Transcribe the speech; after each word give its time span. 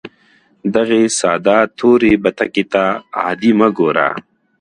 دغې 0.75 1.01
ساده 1.19 1.59
تورې 1.77 2.13
بتکې 2.23 2.63
ته 2.73 2.83
عادي 3.21 3.51
مه 3.59 3.67
ګوره 3.77 4.09